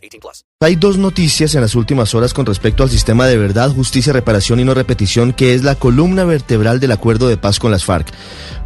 [0.00, 0.44] 18 plus.
[0.60, 4.60] Hay dos noticias en las últimas horas con respecto al sistema de verdad, justicia, reparación
[4.60, 8.12] y no repetición, que es la columna vertebral del acuerdo de paz con las FARC.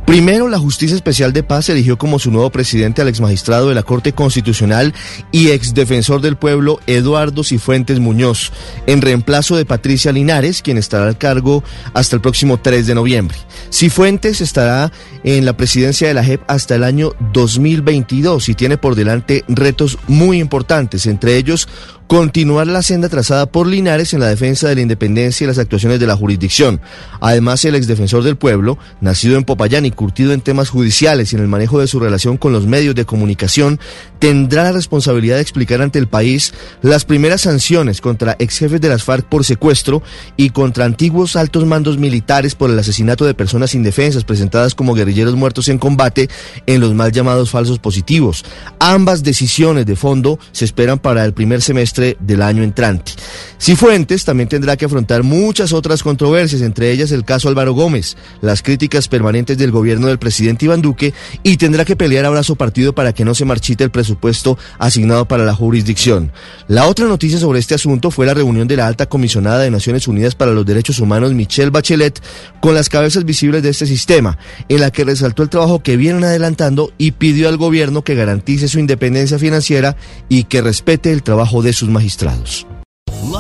[0.07, 3.83] Primero, la Justicia Especial de Paz eligió como su nuevo presidente al exmagistrado de la
[3.83, 4.93] Corte Constitucional
[5.33, 8.53] y exdefensor del pueblo Eduardo Cifuentes Muñoz,
[8.87, 11.65] en reemplazo de Patricia Linares, quien estará al cargo
[11.95, 13.39] hasta el próximo 3 de noviembre.
[13.73, 14.93] Cifuentes estará
[15.25, 19.99] en la presidencia de la JEP hasta el año 2022 y tiene por delante retos
[20.07, 21.67] muy importantes, entre ellos
[22.07, 26.01] continuar la senda trazada por Linares en la defensa de la independencia y las actuaciones
[26.01, 26.81] de la jurisdicción.
[27.21, 31.43] Además, el exdefensor del pueblo, nacido en Popayán y curtido en temas judiciales y en
[31.43, 33.81] el manejo de su relación con los medios de comunicación,
[34.19, 38.89] tendrá la responsabilidad de explicar ante el país las primeras sanciones contra ex jefes de
[38.89, 40.03] las FARC por secuestro
[40.37, 45.37] y contra antiguos altos mandos militares por el asesinato de personas indefensas presentadas como guerrilleros
[45.37, 46.29] muertos en combate
[46.67, 48.45] en los mal llamados falsos positivos.
[48.79, 53.13] Ambas decisiones de fondo se esperan para el primer semestre del año entrante.
[53.61, 58.63] Cifuentes también tendrá que afrontar muchas otras controversias, entre ellas el caso Álvaro Gómez, las
[58.63, 62.95] críticas permanentes del gobierno del presidente Iván Duque y tendrá que pelear ahora su partido
[62.95, 66.33] para que no se marchite el presupuesto asignado para la jurisdicción.
[66.69, 70.09] La otra noticia sobre este asunto fue la reunión de la alta comisionada de Naciones
[70.09, 72.21] Unidas para los Derechos Humanos, Michelle Bachelet,
[72.61, 74.39] con las cabezas visibles de este sistema,
[74.69, 78.69] en la que resaltó el trabajo que vienen adelantando y pidió al gobierno que garantice
[78.69, 79.97] su independencia financiera
[80.29, 82.67] y que respete el trabajo de magistrados.